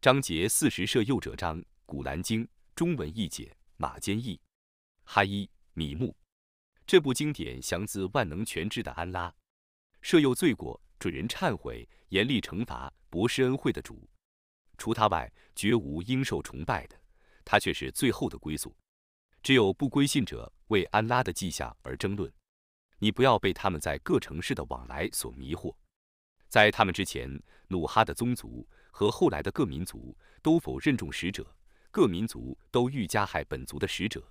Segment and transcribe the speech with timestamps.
[0.00, 4.40] 章节四十摄诱者章，古兰经中文译解，马坚译，
[5.04, 6.16] 哈伊米木。
[6.86, 9.30] 这部经典详自万能全知的安拉，
[10.00, 14.08] 摄诱罪过，准人忏悔，严厉惩罚，博施恩惠的主。
[14.78, 16.98] 除他外，绝无应受崇拜的，
[17.44, 18.74] 他却是最后的归宿。
[19.42, 22.32] 只有不归信者为安拉的迹象而争论。
[23.00, 25.76] 你不要被他们在各城市的往来所迷惑。
[26.48, 27.30] 在他们之前，
[27.68, 28.66] 努哈的宗族。
[28.90, 31.46] 和后来的各民族都否认众使者，
[31.90, 34.22] 各民族都欲加害本族的使者，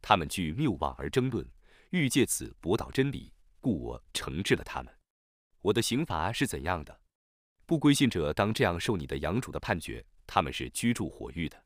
[0.00, 1.46] 他们据谬妄而争论，
[1.90, 4.94] 欲借此驳倒真理，故我惩治了他们。
[5.62, 7.00] 我的刑罚是怎样的？
[7.66, 11.62] 不归信者当这样受你的养主的判决，他们是居住火狱的。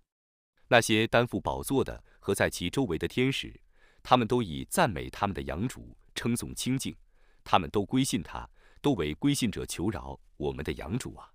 [0.68, 3.60] 那些担负宝座的和在其周围的天使，
[4.02, 6.96] 他们都以赞美他们的养主，称颂清净，
[7.44, 8.48] 他们都归信他，
[8.80, 10.18] 都为归信者求饶。
[10.38, 11.30] 我们的养主啊！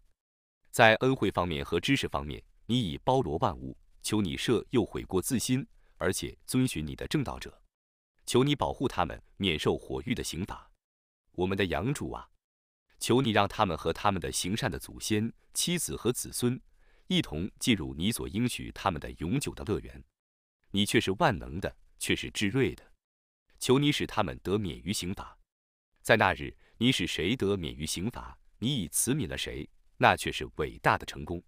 [0.78, 3.76] 在恩惠方面和知识方面，你已包罗万物。
[4.04, 7.60] 求你赦又悔过自新，而且遵循你的正道者。
[8.28, 10.72] 求你保护他们免受火狱的刑罚。
[11.32, 12.30] 我们的养主啊，
[13.00, 16.62] 求你让他们和他们的行善的祖先、妻子和子孙
[17.08, 20.04] 一同进入你所应许他们的永久的乐园。
[20.70, 22.84] 你却是万能的，却是至睿的。
[23.58, 25.40] 求你使他们得免于刑罚。
[26.04, 28.38] 在那日，你使谁得免于刑罚？
[28.60, 29.68] 你以慈悯了谁？
[29.98, 31.44] 那却是伟大的成功。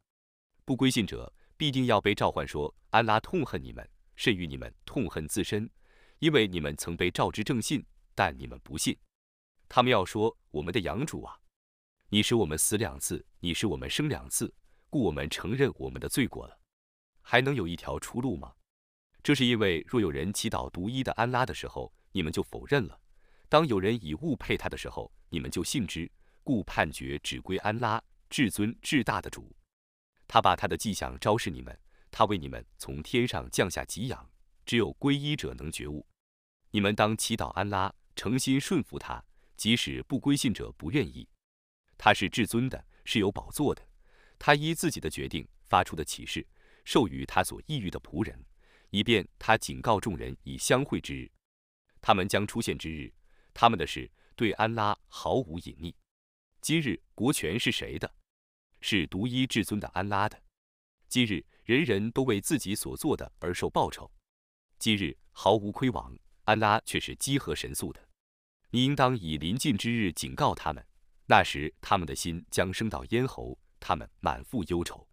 [0.65, 5.69] 不归信者必定要被召唤说：“安拉痛恨你们，甚于你们痛恨自身，
[6.19, 8.97] 因为你们曾被召之正信，但你们不信。”
[9.69, 11.39] 他们要说：“我们的养主啊，
[12.09, 14.53] 你使我们死两次，你使我们生两次，
[14.89, 16.59] 故我们承认我们的罪过了。
[17.21, 18.53] 还能有一条出路吗？
[19.21, 22.99] 这是因为，若有人祈祷独一的安拉的时候，你们就否认了；
[23.47, 26.09] 当有人以物配他的时候，你们就信之。
[26.43, 28.01] 故判决只归安拉。
[28.29, 29.55] 至尊至大的主，
[30.27, 31.77] 他把他的迹象昭示你们，
[32.11, 34.29] 他为你们从天上降下给养，
[34.65, 36.05] 只有皈依者能觉悟。
[36.71, 39.23] 你们当祈祷安拉，诚心顺服他，
[39.57, 41.27] 即使不归信者不愿意。
[41.97, 43.81] 他是至尊的，是有宝座的。
[44.37, 46.47] 他依自己的决定发出的启示，
[46.85, 48.45] 授予他所抑郁的仆人，
[48.91, 51.29] 以便他警告众人以相会之日。
[51.99, 53.11] 他们将出现之日，
[53.53, 55.93] 他们的事对安拉毫无隐匿。
[56.61, 58.13] 今日国权是谁的？
[58.81, 60.41] 是独一至尊的安拉的。
[61.07, 64.11] 今日人人都为自己所做的而受报酬。
[64.77, 68.07] 今日毫无亏枉，安拉却是积和神速的。
[68.69, 70.85] 你应当以临近之日警告他们，
[71.25, 75.07] 那时他们的心将升到咽喉，他们满腹忧愁。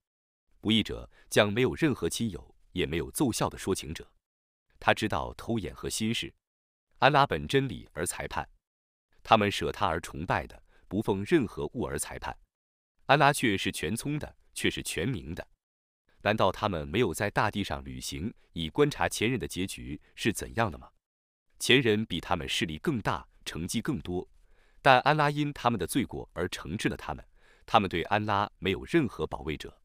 [0.60, 4.10] 不义者将没有任何亲友，也没有奏效的说情者。
[4.78, 6.33] 他知道偷眼和心事。
[6.98, 8.48] 安拉本真理而裁判，
[9.22, 12.37] 他们舍他而崇拜的，不奉任何物而裁判。
[13.06, 15.47] 安拉却是全聪的，却是全明的。
[16.22, 20.91] 难道他们没有在大地上旅行，以观察前人的结局是怎样的吗？
[21.59, 24.28] 前人比他们势力更大，成绩更多，
[24.83, 27.25] 但安拉因他们的罪过而惩治了他们。
[27.65, 29.81] 他们对安拉没有任何保卫者，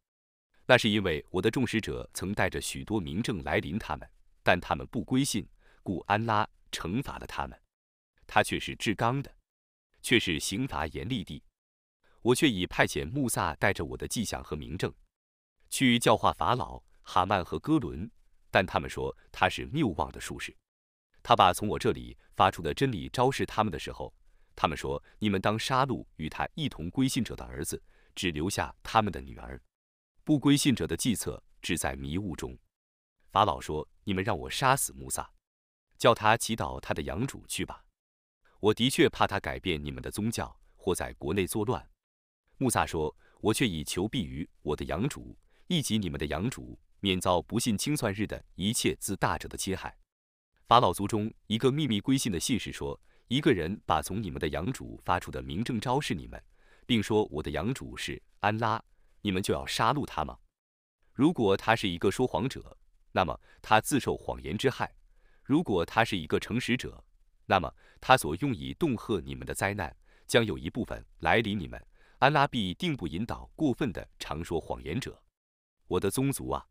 [0.65, 4.07] 那是因为我的众使者曾带着许多明证来临他们，
[4.43, 5.47] 但他们不归信，
[5.81, 7.59] 故安拉惩罚了他们。
[8.25, 9.35] 他却是至刚的，
[10.01, 11.43] 却是刑罚严厉的。
[12.21, 14.93] 我却已派遣穆萨带着我的迹象和明证，
[15.69, 18.09] 去教化法老、哈曼和哥伦，
[18.49, 20.55] 但他们说他是谬妄的术士。
[21.23, 24.13] 他把从我这里发出的真理昭示他们的时候，
[24.55, 27.81] 他们说：“你们当杀戮与他一同归信者的儿子，
[28.15, 29.59] 只留下他们的女儿。
[30.23, 32.57] 不归信者的计策只在迷雾中。”
[33.31, 35.31] 法老说：“你们让我杀死穆萨，
[35.97, 37.83] 叫他祈祷他的养主去吧。
[38.59, 41.87] 我的确怕他改变你们的宗教，或在国内作乱。”
[42.61, 45.35] 穆萨说：“我却已求庇于我的养主，
[45.66, 49.97] 以及你们的养主，免遭不信清算日的一切自大者的侵害。”
[50.69, 56.39] 法老族中一个秘密归信的信士说：“一个人把从你们的养主发出的明证昭示你们，
[56.85, 58.79] 并说我的养主是安拉，
[59.23, 60.38] 你们就要杀戮他吗？
[61.16, 62.78] 如果他是一个说谎者，
[63.11, 64.85] 那么他自受谎言之害；
[65.43, 67.03] 如果他是一个诚实者，
[67.47, 69.97] 那么他所用以恫吓你们的灾难，
[70.28, 71.84] 将有一部分来临你们。”
[72.22, 75.20] 安拉必定不引导过分的常说谎言者。
[75.88, 76.64] 我的宗族啊，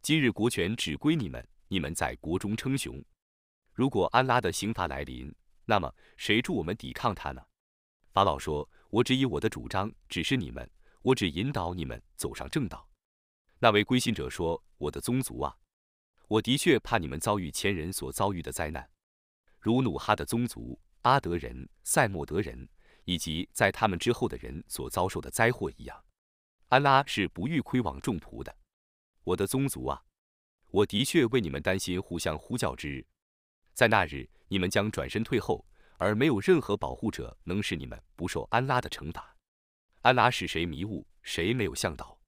[0.00, 3.04] 今日国权只归你们，你们在国中称雄。
[3.72, 5.34] 如果安拉的刑罚来临，
[5.64, 7.44] 那么谁助我们抵抗他呢？
[8.12, 10.70] 法老说：“我只以我的主张指示你们，
[11.02, 12.88] 我只引导你们走上正道。”
[13.58, 15.56] 那位归信者说：“我的宗族啊，
[16.28, 18.88] 我的确怕你们遭遇前人所遭遇的灾难，
[19.58, 22.68] 如努哈的宗族、阿德人、赛莫德人。”
[23.06, 26.04] 以及在他们之后的人所遭受的灾祸一样，
[26.68, 28.54] 安拉是不欲亏枉众仆的。
[29.22, 30.02] 我的宗族啊，
[30.70, 33.06] 我的确为你们担心互相呼叫之日，
[33.72, 35.64] 在那日你们将转身退后，
[35.98, 39.36] 而没有任何保护者能使你们不受安拉的惩罚。
[40.02, 42.18] 安拉使谁迷雾，谁没有向导。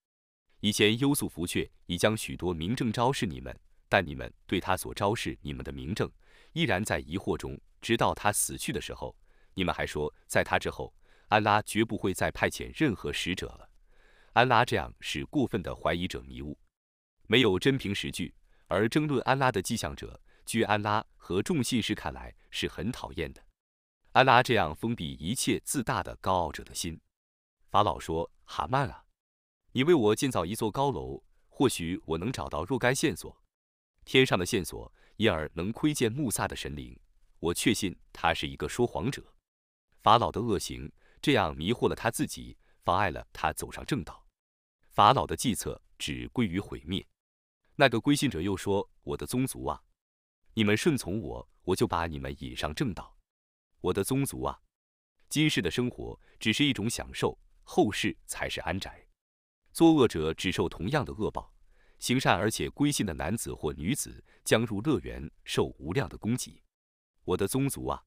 [0.61, 3.57] 以前优素福却已将许多明证昭示你们，
[3.89, 6.09] 但你们对他所昭示你们的明证，
[6.53, 9.17] 依然在疑惑中，直到他死去的时候，
[9.59, 10.95] 你们还说在他之后，
[11.31, 13.69] 安拉绝不会再派遣任何使者了。
[14.35, 16.57] 安拉这样使过分的怀疑者迷雾，
[17.27, 18.33] 没有真凭实据，
[18.69, 23.43] 而争论安拉的迹象者，据安拉和众信士看来是很讨厌的。
[24.13, 27.01] 安拉这样封闭一切自大的高傲者的心。
[27.69, 29.07] 法老说：“哈曼啊。”
[29.75, 33.37] 你为我建造一座高楼，或许我能找到若干线索，
[34.05, 36.97] 天上的线索，因而能窥见穆萨的神灵。
[37.41, 39.21] 我确信他是一个说谎者。
[40.09, 40.91] 法老的恶行
[41.21, 44.27] 这样迷惑了他自己，妨碍了他走上正道。
[44.89, 47.07] 法老的计策只归于毁灭。
[47.77, 49.79] 那个归信者又说：“我的宗族啊，
[50.55, 53.19] 你们顺从我，我就把你们引上正道。
[53.83, 54.59] 我的宗族啊，
[55.29, 59.07] 今世的生活只是一种享受，后世才是安宅。”
[59.75, 61.53] 作恶者只受同样的恶报，
[61.99, 66.65] 行善而且归信的男子或女子将入乐园，受无量的供给。
[67.25, 68.03] 我的宗族啊，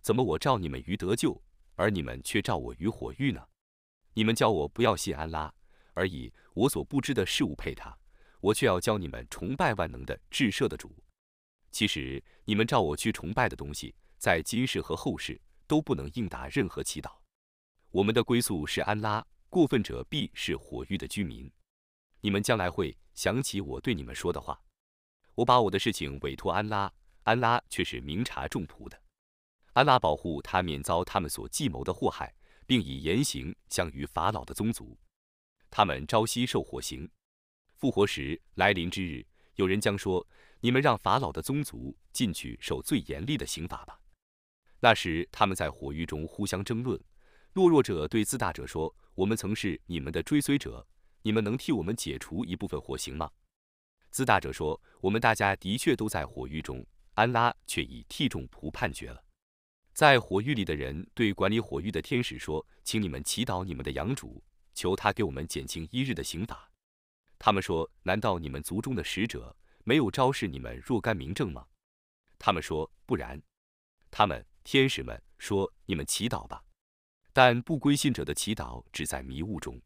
[0.00, 1.42] 怎么我召你们于得救，
[1.74, 3.46] 而你们却召我于火狱呢？
[4.14, 5.52] 你们叫我不要信安拉，
[5.94, 7.96] 而以我所不知的事物配他，
[8.40, 10.94] 我却要教你们崇拜万能的至赦的主。
[11.70, 17.12] 其实你们召我去崇拜的东西，在今世和后世都不能应答任何祈祷。
[17.90, 19.26] 我们的归宿是安拉。
[19.52, 21.50] 过分者必是火狱的居民，
[22.20, 24.62] 你们将来会想起我对你们说的话。
[25.34, 26.92] 我把我的事情委托安拉，
[27.24, 28.96] 安拉却是明察众仆的。
[29.72, 32.34] 安拉保护他免遭他们所计谋的祸害，
[32.66, 34.98] 并以严刑相于法老的宗族。
[35.70, 37.08] 他们朝夕受火刑，
[37.76, 40.26] 复活时来临之日，有人将说
[40.60, 44.00] ：“你们让法老的宗族进去受最严厉的刑罚吧。”
[44.80, 46.98] 那时他们在火狱中互相争论，
[47.54, 48.94] 懦弱者对自大者说。
[49.16, 50.86] 我们曾是你们的追随者，
[51.20, 53.30] 你们能替我们解除一部分火刑吗？
[54.10, 59.22] 自大者说：“我们大家的确都在火狱中，安拉却已替众仆判决了。”
[60.00, 64.42] 在火狱里的人对管理火狱的天使说：“请你们祈祷你们的养主，
[64.72, 66.72] 求他给我们减轻一日的刑罚。”
[67.38, 69.54] 他们说：“难道你们族中的使者
[69.84, 71.66] 没有昭示你们若干明证吗？”
[72.40, 73.42] 他们说：“不然。”
[74.10, 76.64] 他们天使们说：“你们祈祷吧。”
[77.34, 79.78] 但不归信者的祈祷只在迷雾中，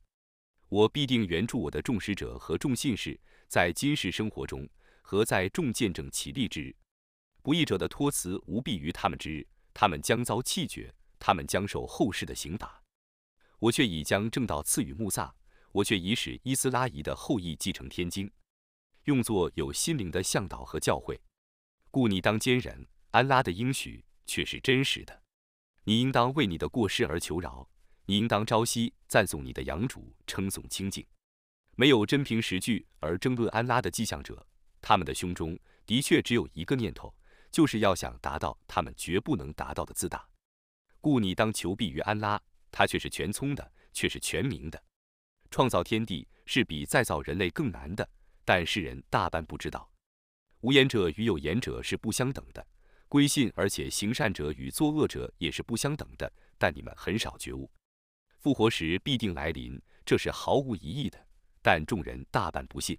[0.68, 3.18] 我必定援助我的众使者和众信士，
[3.48, 4.64] 在今世生活中
[5.02, 6.76] 和在众见证其利之日，
[7.42, 9.44] 不义者的托辞无必于他们之日，
[9.74, 12.82] 他们将遭弃绝，他们将受后世的刑罚。
[13.58, 15.34] 我却已将正道赐予穆萨，
[15.72, 18.30] 我却已使伊斯拉仪的后裔继承天经，
[19.04, 21.18] 用作有心灵的向导和教诲，
[21.90, 25.22] 故你当坚忍，安拉的应许却是真实的。
[25.84, 27.68] 你应当为你的过失而求饶，
[28.06, 31.04] 你应当朝夕赞颂你的养主，称颂清净。
[31.76, 34.46] 没有真凭实据而争论安拉的迹象者，
[34.80, 37.14] 他们的胸中的确只有一个念头，
[37.54, 40.28] 就是要想达到他们绝不能达到的自大。
[41.00, 42.42] 故你当求庇于安拉，
[42.72, 44.84] 他却是全聪的，却是全明的。
[45.52, 48.08] 创造天地是比再造人类更难的，
[48.44, 49.88] 但世人大半不知道。
[50.62, 52.66] 无言者与有言者是不相等的。
[53.06, 57.70] 归信而且行善者与作恶者也是不相等的，但你们很少觉悟。
[58.40, 61.24] 复活时必定来临，这是毫无疑义的，
[61.62, 62.98] 但众人大半不信。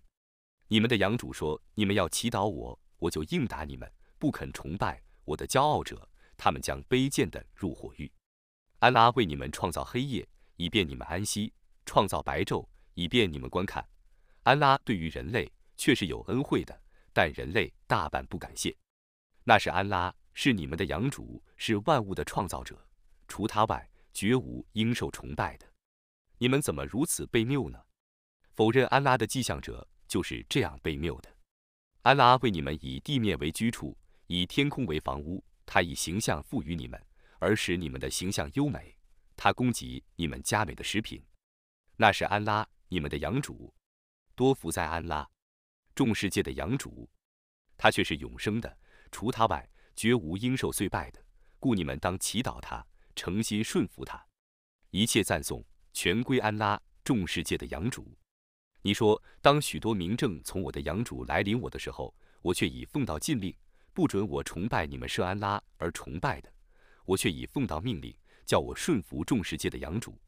[0.69, 3.85] 你们的养主说：“你们要祈祷我，我就应答你们；
[4.25, 8.11] 不肯崇拜我的骄傲者，他们将卑贱的入火狱。”
[8.81, 11.53] 安拉为你们创造黑夜，以便你们安息；
[11.85, 13.87] 创造白昼，以便你们观看。
[14.41, 16.75] 安拉对于人类却是有恩惠的，
[17.13, 18.75] 但人类大半不感谢。
[19.43, 22.83] 那是安拉，是你们的养主，是万物的创造者，
[23.27, 25.67] 除他外，绝无应受崇拜的。
[26.39, 27.79] 你们怎么如此被谬呢？
[28.55, 31.29] 否认安拉的迹象者就是这样被谬的。
[32.01, 37.01] 安拉为你们以地面为居处，以天空为房屋，他以形象赋予你们，
[37.39, 38.95] 而使你们的形象优美。
[39.35, 41.23] 他供给你们佳美的食品。
[41.97, 43.73] 那是安拉，你们的养主，
[44.35, 45.29] 多福在安拉，
[45.93, 47.09] 众世界的养主，
[47.77, 48.77] 他却是永生的。
[49.11, 51.23] 除他外，绝无应受遂拜的，
[51.59, 54.25] 故你们当祈祷他，诚心顺服他。
[54.91, 55.63] 一切赞颂
[55.93, 58.17] 全归安拉，众世界的养主。
[58.81, 63.55] 你说，当许多明证从我的养主来临我的时候，我却已奉到禁令，
[63.95, 66.49] 不准我崇拜你们设安拉而崇拜的；
[67.05, 68.13] 我却已奉到命令，
[68.45, 70.19] 叫我顺服众世界的养主。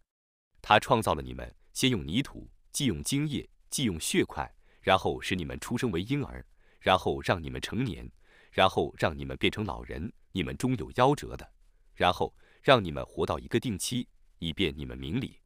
[0.61, 6.45] 他创造了你们，先用泥土，既用精液，既用血块，然后使你们出生为婴儿，
[6.79, 8.09] 然后让你们成年，
[8.51, 11.51] 然后让你们变成老人，你们终有夭折的，
[11.93, 12.33] 然后
[12.63, 14.07] 让你们活到一个定期，
[14.39, 15.41] 以便你们明理。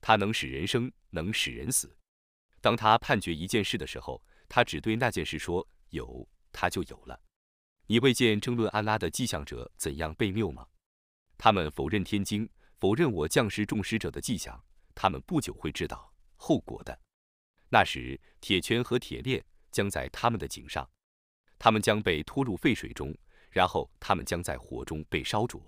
[0.00, 1.94] 他能使人生，能使人死。
[2.62, 7.20] 当他判决一件事的时候，他只对那件事说有，他就有了。
[7.90, 10.64] 你未见争论安拉的迹象者怎样被谬吗？
[11.36, 14.64] 他们否认天经，否认我降世众使者的迹象。
[14.94, 16.96] 他们不久会知道后果的。
[17.68, 20.88] 那时，铁拳和铁链将在他们的颈上，
[21.58, 23.12] 他们将被拖入沸水中，
[23.50, 25.60] 然后他们将在火中被烧灼，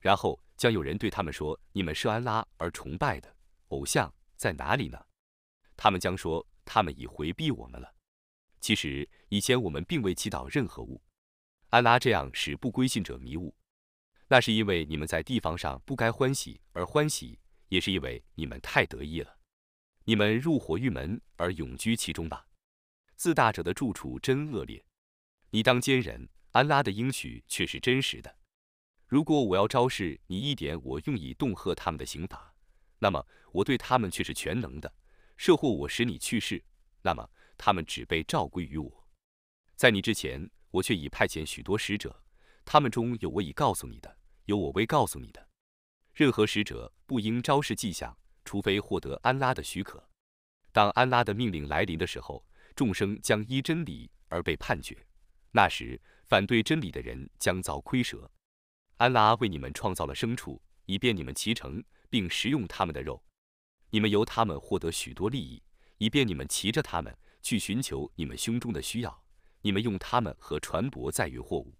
[0.00, 3.36] 然后将有人对他们说：“你们是安拉而崇拜的
[3.68, 5.02] 偶像在哪里呢？”
[5.78, 7.94] 他们将说：“他们已回避我们了。”
[8.60, 11.00] 其实以前我们并未祈祷任何物。
[11.70, 13.54] 安拉这样使不归信者迷雾，
[14.28, 19.38] 那是因为你们在地方上不该欢喜而欢喜，也是因为你们太得意了。
[20.04, 22.46] 你们入火狱门而永居其中吧。
[23.16, 24.82] 自大者的住处真恶劣。
[25.50, 28.34] 你当坚忍，安拉的应许却是真实的。
[29.06, 32.54] 如果我要昭示你一点我用以恫吓他们的刑罚，
[32.98, 34.90] 那么我对他们却是全能的。
[35.36, 36.64] 设或我使你去世，
[37.02, 39.08] 那么他们只被召归于我。
[39.76, 42.22] 在你之前，我却已派遣许多使者，
[42.64, 45.48] 他们中有我已告诉你的，有我未告诉你的。
[46.14, 50.08] 任何使者不应昭示迹象，除非获得安拉的许可。
[50.72, 52.44] 当安拉的命令来临的时候，
[52.74, 55.06] 众生将依真理而被判决。
[55.52, 58.30] 那时，反对真理的人将遭亏折。
[58.98, 63.22] 安拉为你们创造了牲畜，以便你们骑乘并食用他们的肉。
[63.90, 65.62] 你们由他们获得许多利益，
[65.96, 69.24] 以便你们骑着他们去寻求你们胸中的需要。
[69.62, 71.74] 你们用他们和船舶载运货物。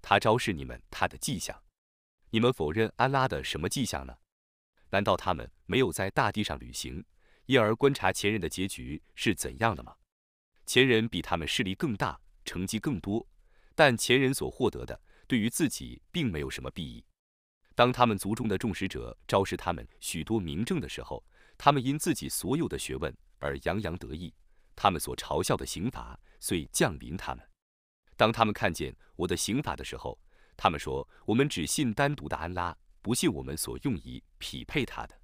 [0.00, 1.62] 他昭示你们他的迹象。
[2.30, 4.16] 你们否认安拉的什么迹象呢？
[4.90, 7.04] 难道他们没有在大地上旅行，
[7.46, 9.94] 因而观察前人的结局是怎样的吗？
[10.66, 13.26] 前人比他们势力更大，成绩更多，
[13.74, 17.04] 但前人所获得的对于自己并没有什么裨益。
[17.74, 21.24] 当他们族中的众使者昭示他们许多明证的时候，
[21.56, 24.34] 他们因自己所有的学问而洋洋得意，
[24.76, 27.48] 他们所嘲笑的刑罚遂降临他们。
[28.16, 30.18] 当他们看见我的刑法的时候，
[30.56, 35.20] 他们说：“我们只信单独的安拉，不信我们所用以匹配他的。”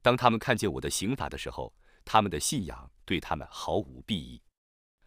[0.00, 4.40] 当他们看见我的刑法的时候，他们的信仰对他们毫无裨益。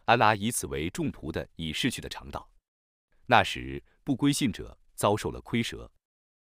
[0.04, 2.50] 安拉以此为众仆的已逝去的常道。
[3.26, 5.90] 那时不归信者遭受了亏折。